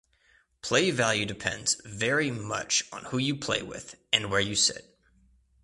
[0.63, 4.97] Play value depends "very" much on who you play with (and where you sit)!